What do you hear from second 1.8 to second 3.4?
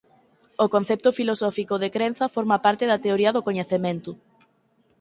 de crenza forma parte da teoría